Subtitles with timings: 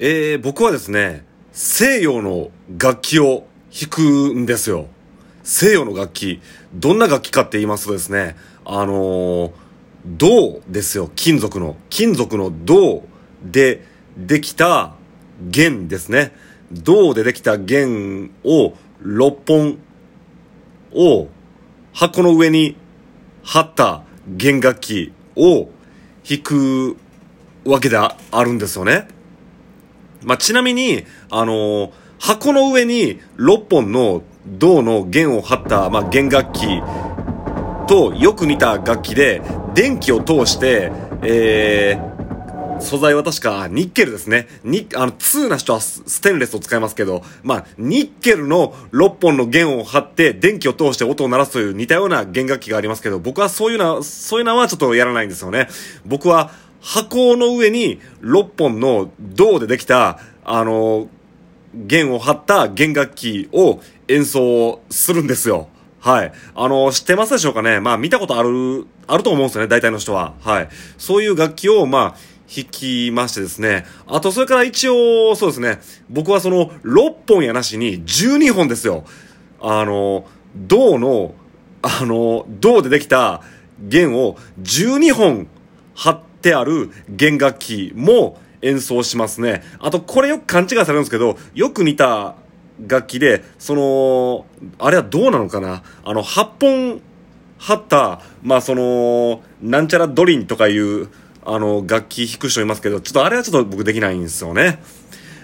[0.00, 4.02] えー、僕はですね、西洋の楽器を弾く
[4.32, 4.86] んですよ。
[5.42, 6.40] 西洋の楽器。
[6.72, 9.52] どんな楽器かって言いますとですね、あのー、
[10.06, 11.10] 銅ですよ。
[11.16, 11.76] 金属の。
[11.90, 13.02] 金属の銅
[13.42, 13.84] で
[14.16, 14.94] できた
[15.40, 16.32] 弦ですね。
[16.70, 19.78] 銅でできた弦を6本
[20.92, 21.26] を
[21.92, 22.76] 箱の上に
[23.42, 25.70] 貼った弦楽器を
[26.24, 26.96] 弾く
[27.64, 29.17] わけであるんですよね。
[30.22, 36.82] まあ、ちなみに、あのー、箱の上に6本の銅の弦を張った、まあ、弦楽器
[37.86, 39.42] とよく似た楽器で、
[39.74, 40.90] 電気を通して、
[41.22, 44.48] えー、素材は確かニッケルですね。
[44.64, 55.68] に、あの、通な人はステンレスを使いますけど、まあ、ニッケルの6本の弦を張って電気を通して音を鳴らすという似たような弦楽器がありますけど、僕はそういうのは、そういうのはちょっとやらないんですよね。
[56.04, 56.50] 僕は
[56.88, 61.08] 箱の上に6本の銅でできた、あの、
[61.74, 65.68] 弦を張った弦楽器を演奏するんですよ。
[66.00, 66.32] はい。
[66.54, 67.80] あの、知ってますでしょうかね？
[67.80, 70.32] まあ見たことある、あると思うんですよね、大体の人は。
[70.40, 70.68] はい。
[70.96, 72.16] そういう楽器を、まあ、
[72.50, 73.84] 弾きましてですね。
[74.06, 75.80] あと、それから一応、そうですね。
[76.08, 79.04] 僕はその、6本やなしに12本ですよ。
[79.60, 80.26] あの、
[80.56, 81.34] 銅の、
[81.82, 83.42] あの、銅でできた
[83.78, 85.48] 弦を12本
[85.94, 89.62] 張ってある弦楽器も演奏しますね。
[89.78, 92.36] あと、これよく勘違いされるんですけど、よく似た
[92.86, 94.46] 楽器で、その、
[94.78, 95.82] あれはどうなのかな？
[96.04, 97.00] あの、8本
[97.58, 101.08] 張った、まあその、なんちゃらドリンとかいう、
[101.44, 104.82] あの、楽器弾く人いますけど、ちょっとあれはちょっと僕できないんですよね。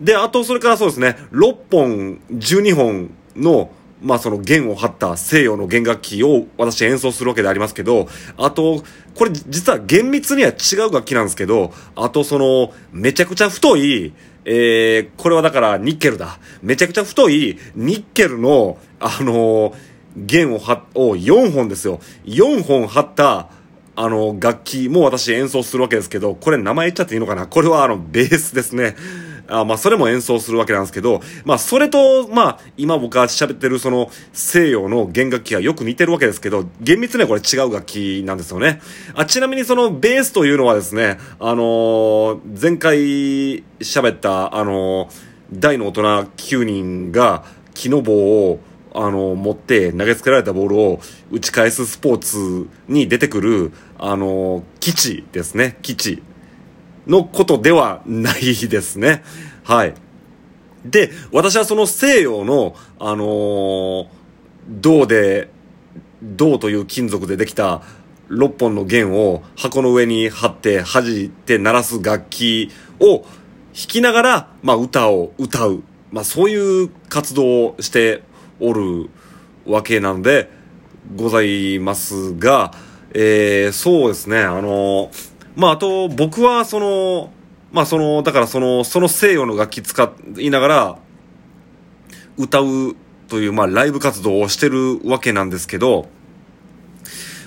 [0.00, 3.70] で、あと、それからそうですね、6本、12本の、
[4.06, 8.84] まあその弦を張った西洋の弦楽器を私演奏するわけでありますけど、あと、
[9.16, 14.12] これ実は厳密には違う楽器なんですけど、あとその、めちゃくちゃ太い、
[14.44, 16.38] えー、これはだからニッケルだ。
[16.62, 19.74] めちゃくちゃ太いニッケルの、あのー、
[20.16, 22.00] 弦をは、を4本ですよ。
[22.26, 23.48] 4本張った、
[23.96, 27.46] あの、楽器も私演奏するわけですけど、これ名前言っちゃっていいのかな？
[27.46, 28.94] これはあの、ベースですね。
[29.48, 38.80] あまあ、それも演奏するわけなんですけど、まあ、それと、まあ、今僕が喋ってるその西洋の弦楽器がよく似てるわけですけど、厳密にはこれ違う楽器なんですよね。
[39.14, 45.10] あ、ちなみにそのベースというのはですね、あのー、前回喋った、あのー、
[45.52, 48.60] 大の大人9人が木の棒を
[48.98, 55.76] あの、持って投げつけられたボールを打ち返すスポーツに出てくる、あの、基地ですね。
[55.82, 56.22] 基地
[57.06, 59.22] のことではないですね。
[59.64, 59.94] はい。
[60.84, 64.06] で、私はその西洋の、あのー、
[64.68, 65.50] 銅で、
[66.22, 67.82] 銅という金属でできた
[68.30, 73.26] 6本の弦を箱の上に貼って弾いて鳴らす楽器を弾
[73.72, 75.82] きながら、まあ歌を歌う。
[76.10, 78.22] まあそういう活動をして
[78.60, 79.10] おる
[79.66, 80.50] わけなので
[81.14, 82.72] ございますが、
[83.12, 87.32] えー、そうですね、あのーまあ、あと、僕は、その、
[87.72, 90.98] まあ、その、だからその、その西洋の楽器使いながら、
[92.36, 92.94] 歌う
[93.28, 96.08] という、まあ、ライブ活動をしてるわけなんですけど、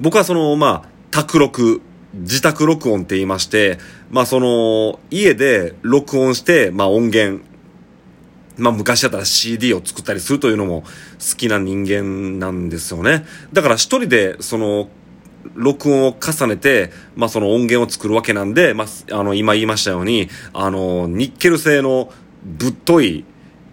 [0.00, 1.80] 僕はその、まあ、卓録、
[2.12, 3.78] 自宅録音って言いまして、
[4.10, 7.42] まあ、その、家で録音して、まあ、音源、
[8.56, 13.24] まあ昔だったら CD を作ったりするというのも好きな人間なんですよね。
[13.52, 14.88] だから一人でその
[15.54, 22.12] 録音を重ねて、まあ、その音源を作るわけなんで、まあ、あの、今言いましたように、あの、ニッケル製の
[22.44, 23.24] ぶっとい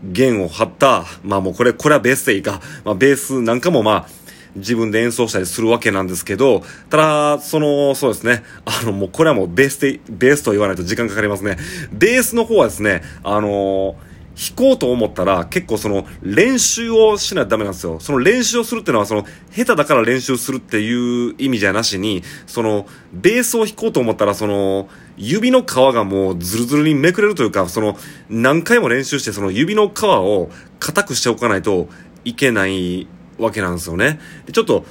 [0.04, 4.22] 弦を張った、まあもうこれ、これはベースでいいか、まあベースなんかもまあ、
[4.56, 11.58] 自分で演奏したりするわけなんですけど、ただ、その、そうですね、あの、もうこれはもうベースで、ベースと言わないと時間かかりますね。
[11.94, 18.00] ベースの方はですね、あのー弾こうと思ったら結構その練習をしないとダメなんですよ。
[18.00, 27.97] その練習をするっていうのはその下手だから練習するっていう意味じゃなしに、そのベースを弾こうと思ったらその指の皮がもうズルズルにめくれるというか、その
[28.29, 31.90] 何回も練習してその指の皮を硬くしておかないと
[32.23, 33.08] いけない
[33.38, 34.20] わけなんですよね。
[34.46, 34.85] でちょっと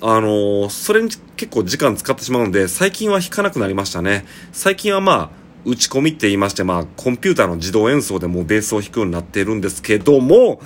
[0.00, 4.26] あのー、それに結構時間使ってしまうので、最近は弾かなくなりましたね。
[4.52, 10.60] 最近はまあ、打ち込みって言いまして、まあ、コンピューターの自動演奏でもベースを弾くようになっているんですけども、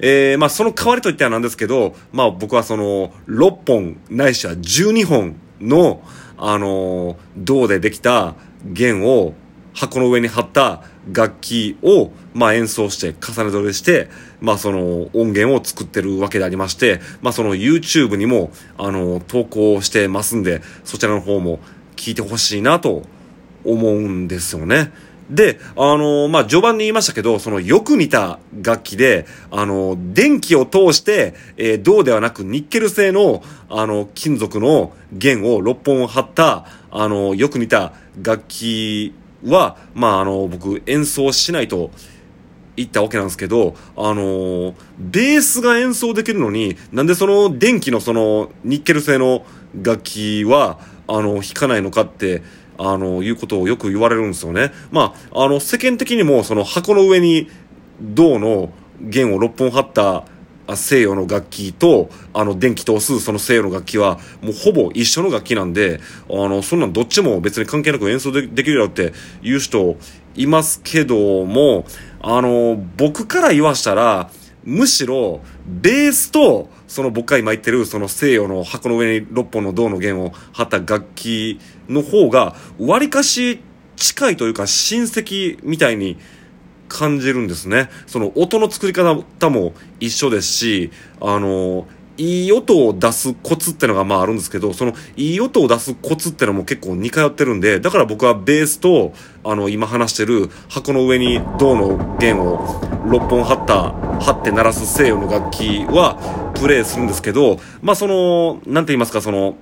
[0.00, 6.02] えー、まあ、その代わりといってはなんですけど、まあ、僕はその、6本、ないしは12本の、
[6.36, 9.34] あのー、銅でできた弦を
[9.72, 10.82] 箱の上に貼った
[11.12, 14.10] 楽器を、まあ、演奏して重ね取りして、
[14.40, 21.60] まあ、その音源を作ってるわけでありまして、まあ、その YouTube にも、あの、投稿してますんで、そちらの方も
[21.94, 23.04] 聞いてほしいなと
[23.64, 24.92] 思うんですよね。
[25.30, 39.14] で、あのまあ、序盤に言いましたけど、そのよく似た楽器で、あの電気を通して、えー、銅ではなくニッケル製の、あの、金属の弦を6本貼った、あのよく似た楽器
[39.44, 41.90] は、まあ、あの、僕演奏しないと、
[42.76, 49.44] 行ったわけなんですけど、あの、ベースが演奏できるのに、なんでその電気のそのニッケル製の
[49.82, 52.42] 楽器は、あの、弾かないのかって、
[52.82, 54.72] あの、いうことをよく言われるんですよね。
[54.90, 57.48] まあ、あの、世間的にもその箱の上に
[58.00, 60.24] 銅の弦を6本張った
[60.76, 66.00] 西洋の楽器と、あの、電気通すその西洋の楽器は、もうほぼ一緒の楽器なんで、
[66.30, 69.12] あの、そんなんどっちも別に関係なく演奏でできるよって
[69.42, 69.96] 言う人
[70.34, 71.84] いますけども、
[72.22, 74.30] あの、僕から言わしたら、
[74.64, 83.62] むしろ、ベースと、その僕が今言ってる、その西洋の箱の上に6本の銅の弦を張った楽器の方が、割かし
[83.94, 86.18] 近いというか親戚みたいに
[86.88, 87.90] 感じるんですね。
[88.08, 89.14] その音の作り方
[89.50, 90.90] も一緒ですし、
[91.20, 99.12] あの、いい音を出すコツってのがまああるんですけど、そのいい音を出すコツってのも結構似通ってるんで、だから僕はベースと、
[99.44, 103.92] あの、今話してる箱の上に銅の弦を6本張った、
[104.24, 109.56] 張って鳴らす西洋の楽器はプレイするんですけど、まあその、なんて言いますか、その、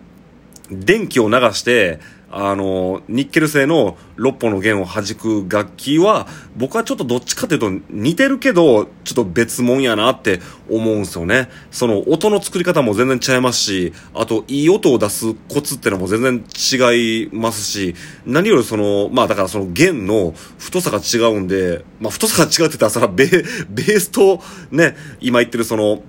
[0.69, 2.01] 電気を流して、
[2.31, 11.49] あの、ニッケル製の6本の弦を弾く楽器は、僕はちょっとどっちかというと似てるけど、ちょっと別物やなって思うんですよね。
[11.71, 17.95] その音の作り方も全然違いますし、あといい音を出すコツってのも全然違いますし、
[18.27, 23.27] 何よりその、まあだからその弦の太さが違うんで、まあ太さが違うって言ったらそれはベ
[23.71, 26.03] ベースとね、今言ってるその、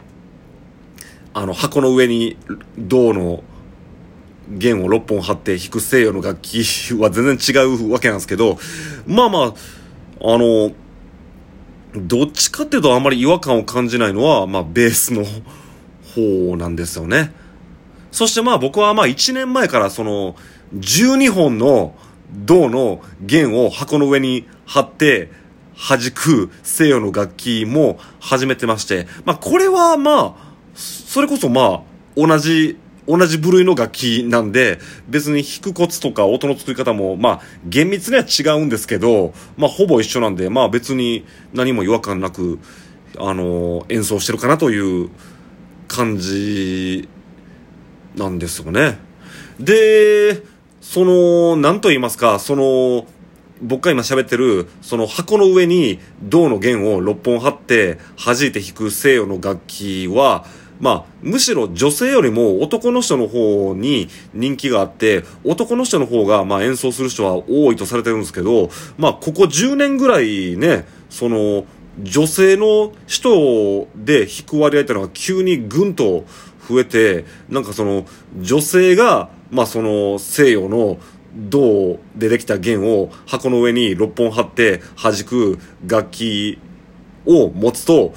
[1.33, 2.37] あの箱の上に
[2.77, 3.43] 銅の
[4.49, 6.63] 弦を6本張って弾く西洋の楽器
[6.97, 8.57] は全然違うわけなんですけど、
[9.05, 10.71] まあまあ、あの、
[11.95, 15.23] どっちかっていうとあんまり違和感を感じないのは、まあベースの
[16.15, 17.33] 方なんですよね。
[18.11, 20.35] そしてまあ僕はまあ1年前からその
[20.73, 21.95] 12本の
[22.31, 25.31] 銅の弦を箱の上に貼って
[25.77, 30.48] 弾く西洋の楽器も始めてまして、まあこれはまあ、
[31.09, 31.81] それこそまあ
[32.15, 32.77] 同じ
[33.07, 34.77] 同じ部類の楽器なんで、
[35.07, 42.59] 別に弾くコツとか音の作り方も、まあ、厳密には違うんですけど、まあ、ほぼ一緒なんで、まあ別に何も違和感なく、
[43.17, 45.09] あのー、演奏してるかなという
[45.87, 47.09] 感じ
[48.15, 48.99] なんですよね。
[49.59, 50.43] で、
[50.79, 53.07] その、なんと言いますか、その、
[53.63, 60.45] 僕が今喋ってる、その箱の上に銅の弦を6本張って弾いて弾く西洋の楽器は、
[60.79, 71.65] まあ、むしろ女性よりも男の人の方に人気があって、男の人の方がまあ演奏する人は多いとされてるんですけど、まあ、ここ10年ぐらいね、その、
[72.01, 76.23] 女性の人で弾く割合っていうのが急にぐんと
[76.69, 78.05] 増えて、なんかその、
[78.39, 80.97] 女性が、まあその、西洋の
[81.35, 86.59] 銅でできた弦を箱の上に6本貼って弾く楽器
[87.25, 88.13] を持つと、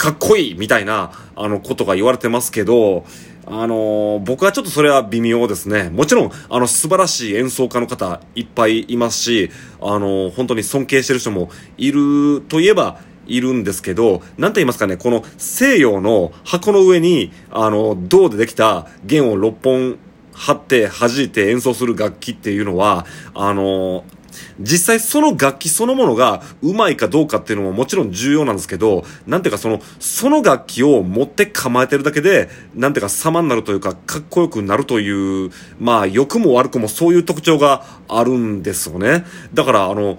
[0.00, 3.04] かっこいいみたいな、あの、ことが言われてますけど、
[3.44, 5.90] あのー、僕はちょっとそれは微妙ですね。
[5.90, 19.98] もちろん、あの、素晴らしい演奏家の方いっぱいいますし、あのー、本当に尊敬してる人もいるといえば、いるんですけど、なんて言いますかね、この西洋の箱の上に、あの、銅でできた弦を6本
[20.32, 24.19] 張って弾いて演奏する楽器っていうのは、あのー
[24.58, 39.24] 実際その楽器そのものがうまいかどうかっていうのももちろん重要なんですけど、なんていうかその、その楽器を持って構えてるだけで、なんていうか様になるというか、かっこよくなるという、まあ、良くも悪くもそういう特徴があるんですよね。
[39.54, 40.18] だから、あの、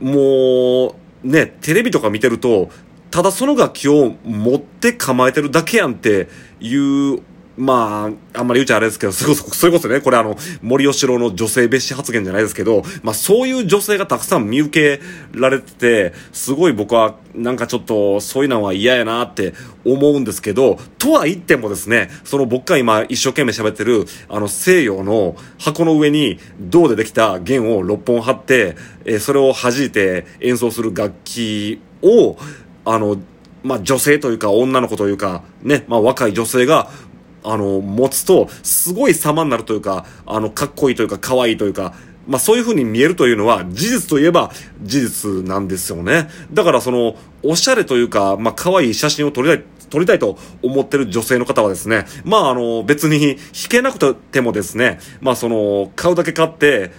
[0.00, 2.70] もう、ね、テレビとか見てると、
[3.10, 6.28] ただその楽器を持って構えてるだけやんって
[6.60, 7.22] いう
[7.56, 15.02] まあ、あんまり言うちゃあれですけど、それこそ、それこそね、これあの、森吉郎の女性蔑視発言じゃないですけど、まあそういう女性がたくさん見受け
[15.38, 32.36] られてて、すごい僕はなんかちょっとそういうのは嫌やなって思うんですけど、とは言ってもですね、その僕が今一生懸命喋ってる、あの西洋の箱の上に銅でできた弦を6本貼って、え、それを弾いて演奏する楽器を、
[32.84, 33.16] あの、
[33.62, 36.90] まあ女性というか女の子というか、ね、まあ若い女性が
[37.44, 41.94] あの、持つと、すごい様になるというか、あの、かっこいいというか、可愛いというか、
[42.26, 44.50] まあそういう風に見えるというのは、事実といえば
[44.82, 46.28] 事実なんですよね。
[46.52, 53.36] だからその、おしゃれというか、まあ可愛い写真を撮りたい、撮りたいと思ってる女性の方はですね、まああの、別に弾
[53.68, 56.92] けなくてもですね、まあその、買うだけ買って、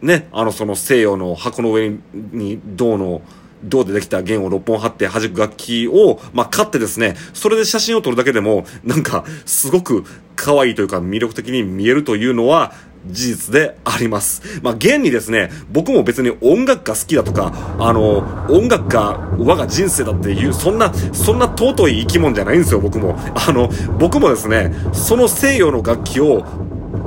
[0.00, 3.22] ね、あの、その西洋の箱の上に銅の、
[3.64, 10.04] 銅でできた弦を6本貼って弾く楽器を、まあ、買ってですね、それで写真を撮るだけでも、なんか、すごく
[10.36, 12.72] 可愛いというか魅力的に見えるというのは、
[13.06, 14.60] 事実であります。
[14.62, 23.18] まあ、現にですね、僕も別に音楽が好きだとか、あの、音楽が我が人生だっていう、そんな、そんな尊い生き物じゃないんですよ、僕も。
[23.34, 26.44] あの、僕もですね、その西洋の楽器を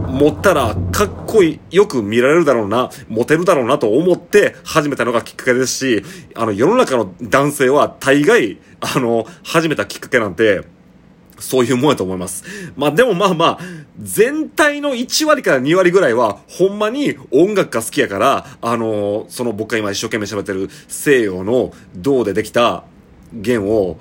[0.08, 6.04] 持ったらかっこいい、よく見られるだろうな、モテるだろうなと思って始めたのがきっかけですし、
[6.36, 10.64] あの、世の中の男性は大概、あの、始めたきっかけなんて、
[11.40, 12.44] そういうもんやと思います。
[12.78, 13.60] まあでもまあまあ、
[14.00, 22.84] 全体の1割から2割ぐらいは、ほんまに音楽が好きやから、あの、その僕が今一生懸命喋ってる西洋の銅でできた
[23.34, 23.98] 弦を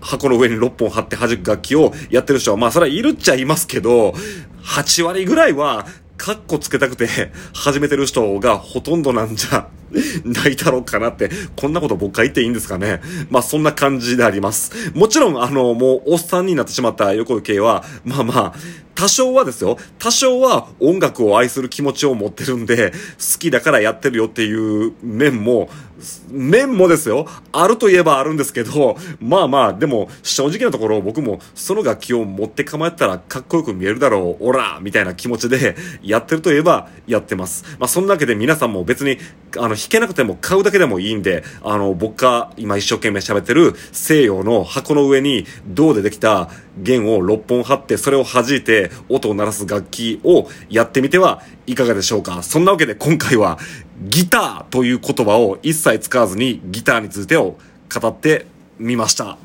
[0.00, 4.14] 箱の上に6本貼って弾く楽器をやってる人は、まあそれはいるっちゃいますけど、
[4.64, 9.68] 8割ぐらいは、カッコつけたくて始めてる人がほとんどなんじゃ。
[10.24, 13.00] ないだろうかなって、こんなこと僕が言っていいんですかね。
[13.30, 14.72] まあそんな感じであります。
[14.94, 18.54] もちろん、あの、もうおっさんになってしまった横井系は、まあまあ、
[18.94, 25.68] 多少はですよ、多少は音楽を愛する気持ちを持ってるんで、好きだからやってるよっていう面も、
[26.30, 37.64] 面もですよ、あるといえばあるんですけど、まあまあ、でも、正直なところ僕もその楽器を持って構えたらかっこよく見えるだろう、オラみたいな気持ちでやってるといえばやってます。
[37.78, 39.18] まあそんなわけで皆さんも別に、
[39.58, 46.48] あの、弾けなくても買うだけでもいいんで、あの、僕が今一生懸命喋ってる西洋の箱の上に銅でできた
[46.78, 53.58] 弦を6本貼ってそれを弾いて音を鳴らす楽器をやってみてはいかがでしょうかそんなわけで今回は
[54.08, 57.56] ギターという言葉を一切使わずにギターについてを
[57.92, 58.46] 語って
[58.78, 59.43] みました。